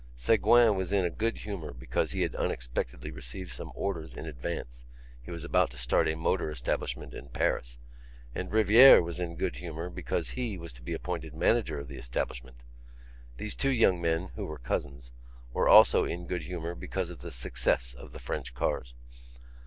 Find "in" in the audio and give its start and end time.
0.91-1.07, 4.15-4.25, 7.13-7.29, 9.19-9.35, 16.03-16.25